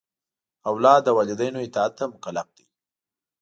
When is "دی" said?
2.55-2.65